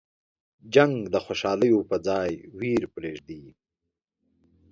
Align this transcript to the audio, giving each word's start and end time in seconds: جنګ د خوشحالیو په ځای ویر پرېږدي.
جنګ 0.73 0.95
د 1.13 1.15
خوشحالیو 1.25 1.79
په 1.89 1.95
ځای 2.07 2.31
ویر 2.59 2.83
پرېږدي. 2.95 3.43